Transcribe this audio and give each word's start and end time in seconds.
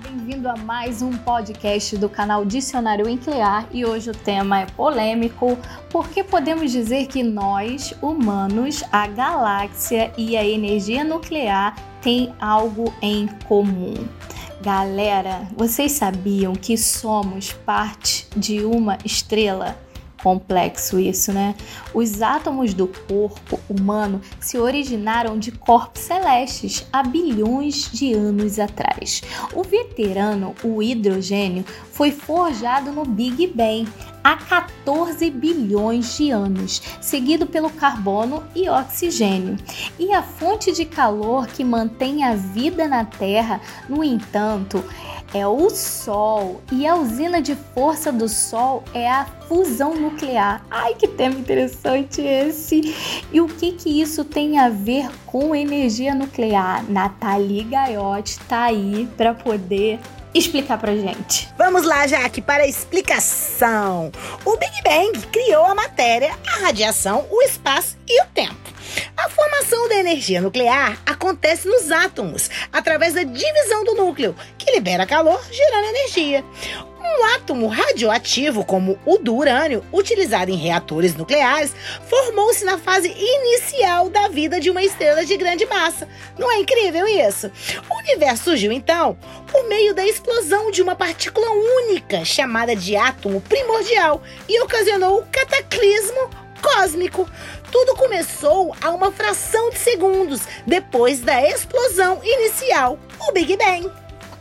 bem-vindo 0.00 0.48
a 0.48 0.56
mais 0.56 1.02
um 1.02 1.12
podcast 1.12 1.96
do 1.96 2.08
canal 2.08 2.44
Dicionário 2.44 3.06
Nuclear 3.06 3.66
e 3.70 3.84
hoje 3.84 4.10
o 4.10 4.14
tema 4.14 4.60
é 4.60 4.66
polêmico 4.66 5.58
porque 5.90 6.24
podemos 6.24 6.72
dizer 6.72 7.06
que 7.06 7.22
nós, 7.22 7.92
humanos, 8.00 8.82
a 8.90 9.06
galáxia 9.06 10.12
e 10.16 10.36
a 10.36 10.44
energia 10.46 11.04
nuclear 11.04 11.76
têm 12.00 12.32
algo 12.40 12.92
em 13.02 13.26
comum. 13.46 13.94
Galera, 14.62 15.46
vocês 15.56 15.92
sabiam 15.92 16.54
que 16.54 16.76
somos 16.78 17.52
parte 17.52 18.26
de 18.36 18.64
uma 18.64 18.96
estrela? 19.04 19.76
Complexo 20.22 20.98
isso, 20.98 21.32
né? 21.32 21.54
Os 21.92 22.22
átomos 22.22 22.74
do 22.74 22.86
corpo 22.86 23.58
humano 23.68 24.20
se 24.38 24.58
originaram 24.58 25.38
de 25.38 25.52
corpos 25.52 26.02
celestes 26.02 26.86
há 26.92 27.02
bilhões 27.02 27.90
de 27.90 28.12
anos 28.12 28.58
atrás. 28.58 29.22
O 29.54 29.62
veterano, 29.62 30.54
o 30.62 30.82
hidrogênio, 30.82 31.64
foi 31.92 32.10
forjado 32.10 32.92
no 32.92 33.04
Big 33.04 33.46
Bang 33.48 33.86
há 34.22 34.36
14 34.36 35.30
bilhões 35.30 36.16
de 36.16 36.30
anos, 36.30 36.82
seguido 37.00 37.46
pelo 37.46 37.70
carbono 37.70 38.42
e 38.54 38.68
oxigênio. 38.68 39.56
E 39.98 40.12
a 40.12 40.22
fonte 40.22 40.72
de 40.72 40.84
calor 40.84 41.46
que 41.46 41.64
mantém 41.64 42.24
a 42.24 42.34
vida 42.34 42.86
na 42.86 43.04
Terra, 43.04 43.60
no 43.88 44.04
entanto, 44.04 44.84
é 45.32 45.46
o 45.46 45.70
Sol 45.70 46.60
e 46.72 46.86
a 46.86 46.94
usina 46.94 47.40
de 47.40 47.54
força 47.74 48.10
do 48.10 48.28
Sol 48.28 48.84
é 48.92 49.08
a 49.08 49.26
fusão 49.48 49.94
nuclear. 49.94 50.64
Ai, 50.70 50.94
que 50.94 51.06
tema 51.06 51.38
interessante 51.38 52.20
esse! 52.20 52.94
E 53.32 53.40
o 53.40 53.48
que 53.48 53.72
que 53.72 54.00
isso 54.00 54.24
tem 54.24 54.58
a 54.58 54.68
ver 54.68 55.08
com 55.26 55.54
energia 55.54 56.14
nuclear? 56.14 56.84
Nathalie 56.90 57.64
Gaiotti 57.64 58.38
tá 58.40 58.64
aí 58.64 59.08
para 59.16 59.34
poder 59.34 59.98
explicar 60.34 60.78
pra 60.78 60.94
gente. 60.94 61.48
Vamos 61.56 61.84
lá, 61.84 62.06
Jaque, 62.06 62.40
para 62.40 62.62
a 62.62 62.68
explicação. 62.68 64.12
O 64.44 64.56
Big 64.56 64.82
Bang 64.82 65.26
criou 65.28 65.64
a 65.64 65.74
matéria, 65.74 66.32
a 66.46 66.66
radiação, 66.66 67.26
o 67.30 67.42
espaço 67.42 67.96
e 68.08 68.22
o 68.22 68.26
tempo. 68.26 68.70
A 69.16 69.28
formação 69.28 69.88
da 69.88 69.96
energia 69.96 70.40
nuclear 70.40 70.98
acontece 71.06 71.68
nos 71.68 71.90
átomos, 71.90 72.50
através 72.72 73.14
da 73.14 73.22
divisão 73.22 73.84
do 73.84 73.94
núcleo, 73.94 74.34
libera 74.70 75.06
calor, 75.06 75.40
gerando 75.50 75.88
energia. 75.88 76.44
Um 77.02 77.24
átomo 77.34 77.66
radioativo, 77.66 78.64
como 78.64 78.98
o 79.04 79.18
do 79.18 79.34
urânio, 79.34 79.84
utilizado 79.92 80.50
em 80.50 80.56
reatores 80.56 81.16
nucleares, 81.16 81.74
formou-se 82.06 82.64
na 82.64 82.78
fase 82.78 83.08
inicial 83.08 84.08
da 84.08 84.28
vida 84.28 84.60
de 84.60 84.70
uma 84.70 84.82
estrela 84.82 85.24
de 85.24 85.36
grande 85.36 85.66
massa. 85.66 86.06
Não 86.38 86.50
é 86.50 86.58
incrível 86.58 87.06
isso? 87.08 87.50
O 87.88 87.98
universo 87.98 88.44
surgiu 88.44 88.70
então 88.70 89.18
por 89.50 89.66
meio 89.66 89.94
da 89.94 90.06
explosão 90.06 90.70
de 90.70 90.82
uma 90.82 90.94
partícula 90.94 91.50
única, 91.50 92.24
chamada 92.24 92.76
de 92.76 92.94
átomo 92.96 93.40
primordial, 93.40 94.22
e 94.48 94.60
ocasionou 94.60 95.20
o 95.20 95.26
cataclismo 95.26 96.30
cósmico. 96.60 97.28
Tudo 97.72 97.96
começou 97.96 98.74
a 98.80 98.90
uma 98.90 99.10
fração 99.10 99.70
de 99.70 99.78
segundos 99.78 100.42
depois 100.66 101.20
da 101.20 101.42
explosão 101.48 102.20
inicial, 102.22 102.98
o 103.28 103.32
Big 103.32 103.56
Bang. 103.56 103.90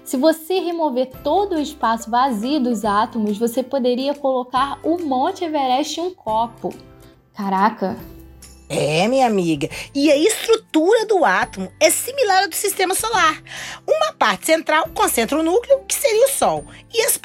Se 0.05 0.17
você 0.17 0.59
remover 0.61 1.11
todo 1.23 1.57
o 1.57 1.61
espaço 1.61 2.11
vazio 2.11 2.61
dos 2.61 2.85
átomos, 2.85 3.39
você 3.39 3.63
poderia 3.63 4.15
colocar 4.15 4.79
o 4.83 4.99
Monte 4.99 5.45
Everest 5.45 6.01
em 6.01 6.05
um 6.05 6.15
copo. 6.15 6.75
Caraca, 7.35 7.97
é, 8.69 9.09
minha 9.09 9.27
amiga. 9.27 9.69
E 9.95 10.13
a 10.13 10.17
estrutura 10.17 11.07
do 11.07 11.25
átomo 11.25 11.73
é 11.81 11.89
similar 11.89 12.45
à 12.45 12.47
do 12.47 12.55
sistema 12.55 12.95
solar. 12.95 13.43
Uma 13.87 14.13
parte 14.13 14.45
central 14.45 14.91
concentra 14.95 15.39
o 15.39 15.43
núcleo, 15.43 15.85
que 15.89 15.95
seria 15.95 16.27
o 16.27 16.29
Sol, 16.29 16.65
e 16.93 17.01
as 17.03 17.17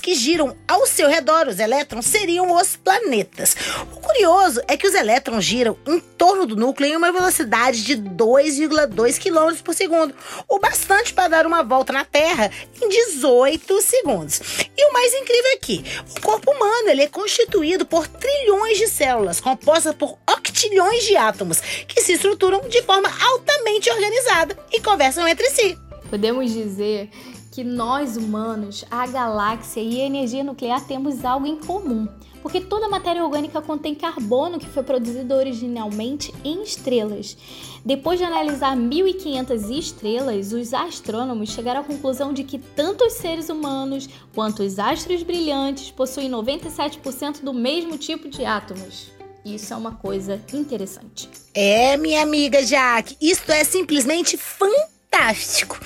que 0.00 0.14
giram 0.14 0.56
ao 0.66 0.86
seu 0.86 1.08
redor, 1.08 1.46
os 1.46 1.58
elétrons, 1.58 2.06
seriam 2.06 2.52
os 2.52 2.76
planetas. 2.76 3.54
O 3.92 4.00
curioso 4.00 4.60
é 4.66 4.76
que 4.76 4.86
os 4.86 4.94
elétrons 4.94 5.44
giram 5.44 5.76
em 5.86 6.00
torno 6.00 6.46
do 6.46 6.56
núcleo 6.56 6.90
em 6.90 6.96
uma 6.96 7.12
velocidade 7.12 7.84
de 7.84 7.96
2,2 7.96 9.18
km 9.18 9.62
por 9.62 9.74
segundo, 9.74 10.14
o 10.48 10.58
bastante 10.58 11.12
para 11.12 11.28
dar 11.28 11.46
uma 11.46 11.62
volta 11.62 11.92
na 11.92 12.04
Terra 12.04 12.50
em 12.80 12.88
18 12.88 13.80
segundos. 13.82 14.40
E 14.76 14.88
o 14.88 14.92
mais 14.92 15.12
incrível 15.14 15.50
é 15.52 15.56
que 15.58 15.84
o 16.16 16.20
corpo 16.20 16.50
humano 16.50 16.88
ele 16.88 17.02
é 17.02 17.08
constituído 17.08 17.84
por 17.84 18.08
trilhões 18.08 18.78
de 18.78 18.88
células 18.88 19.40
compostas 19.40 19.94
por 19.94 20.18
octilhões 20.28 21.04
de 21.04 21.16
átomos 21.16 21.60
que 21.86 22.00
se 22.00 22.14
estruturam 22.14 22.68
de 22.68 22.82
forma 22.82 23.10
altamente 23.22 23.90
organizada 23.90 24.58
e 24.72 24.80
conversam 24.80 25.28
entre 25.28 25.48
si. 25.50 25.78
Podemos 26.08 26.52
dizer 26.52 27.10
que 27.54 27.62
nós 27.62 28.16
humanos, 28.16 28.84
a 28.90 29.06
galáxia 29.06 29.80
e 29.80 30.00
a 30.00 30.06
energia 30.06 30.42
nuclear 30.42 30.84
temos 30.88 31.24
algo 31.24 31.46
em 31.46 31.56
comum, 31.56 32.08
porque 32.42 32.60
toda 32.60 32.88
matéria 32.88 33.24
orgânica 33.24 33.62
contém 33.62 33.94
carbono 33.94 34.58
que 34.58 34.66
foi 34.66 34.82
produzido 34.82 35.32
originalmente 35.32 36.34
em 36.42 36.64
estrelas. 36.64 37.36
Depois 37.84 38.18
de 38.18 38.24
analisar 38.24 38.76
1500 38.76 39.70
estrelas, 39.70 40.52
os 40.52 40.74
astrônomos 40.74 41.50
chegaram 41.50 41.82
à 41.82 41.84
conclusão 41.84 42.32
de 42.32 42.42
que 42.42 42.58
tanto 42.58 43.04
os 43.04 43.12
seres 43.12 43.48
humanos 43.48 44.08
quanto 44.34 44.64
os 44.64 44.80
astros 44.80 45.22
brilhantes 45.22 45.92
possuem 45.92 46.28
97% 46.28 47.40
do 47.40 47.54
mesmo 47.54 47.96
tipo 47.96 48.28
de 48.28 48.44
átomos. 48.44 49.12
Isso 49.44 49.72
é 49.72 49.76
uma 49.76 49.92
coisa 49.92 50.42
interessante. 50.52 51.30
É, 51.54 51.96
minha 51.96 52.20
amiga 52.20 52.66
Jaque, 52.66 53.16
isto 53.20 53.52
é 53.52 53.62
simplesmente 53.62 54.36
fantástico. 54.36 55.78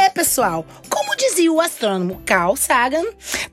É, 0.00 0.08
pessoal, 0.10 0.64
como 1.14 1.16
dizia 1.16 1.52
o 1.52 1.60
astrônomo 1.60 2.22
Carl 2.26 2.56
Sagan, 2.56 3.04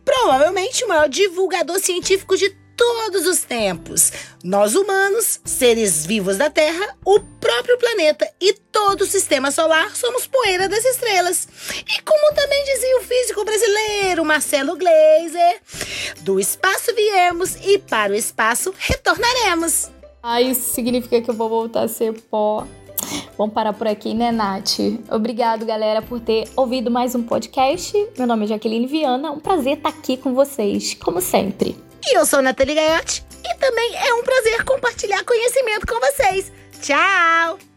provavelmente 0.03 0.83
o 0.83 0.87
maior 0.87 1.07
divulgador 1.07 1.79
científico 1.79 2.35
de 2.35 2.49
todos 2.75 3.27
os 3.27 3.43
tempos. 3.43 4.11
Nós 4.43 4.73
humanos, 4.73 5.39
seres 5.45 6.03
vivos 6.03 6.37
da 6.37 6.49
Terra, 6.49 6.97
o 7.05 7.19
próprio 7.19 7.77
planeta 7.77 8.27
e 8.41 8.53
todo 8.53 9.01
o 9.01 9.05
sistema 9.05 9.51
solar 9.51 9.95
somos 9.95 10.25
poeira 10.25 10.67
das 10.67 10.83
estrelas. 10.83 11.47
E 11.87 12.01
como 12.01 12.33
também 12.33 12.63
dizia 12.65 12.97
o 12.97 13.03
físico 13.03 13.45
brasileiro 13.45 14.25
Marcelo 14.25 14.75
Gleiser, 14.75 15.61
do 16.21 16.39
espaço 16.39 16.93
viemos 16.95 17.55
e 17.63 17.77
para 17.77 18.11
o 18.11 18.15
espaço 18.15 18.73
retornaremos. 18.75 19.91
Ah, 20.23 20.41
isso 20.41 20.73
significa 20.73 21.21
que 21.21 21.29
eu 21.29 21.35
vou 21.35 21.49
voltar 21.49 21.83
a 21.83 21.87
ser 21.87 22.19
pó. 22.21 22.65
Vamos 23.41 23.55
parar 23.55 23.73
por 23.73 23.87
aqui, 23.87 24.13
né, 24.13 24.31
Nath? 24.31 24.77
Obrigado, 25.09 25.65
galera, 25.65 25.99
por 25.99 26.19
ter 26.19 26.47
ouvido 26.55 26.91
mais 26.91 27.15
um 27.15 27.23
podcast. 27.23 27.91
Meu 28.15 28.27
nome 28.27 28.45
é 28.45 28.49
Jaqueline 28.49 28.85
Viana. 28.85 29.31
Um 29.31 29.39
prazer 29.39 29.77
estar 29.77 29.89
aqui 29.89 30.15
com 30.15 30.35
vocês, 30.35 30.93
como 30.93 31.19
sempre. 31.19 31.75
E 32.05 32.15
eu 32.15 32.23
sou 32.23 32.39
Nathalie 32.39 32.75
Gaiotti. 32.75 33.25
E 33.43 33.55
também 33.55 33.95
é 33.95 34.13
um 34.13 34.21
prazer 34.21 34.63
compartilhar 34.63 35.25
conhecimento 35.25 35.87
com 35.87 35.99
vocês. 35.99 36.51
Tchau! 36.83 37.70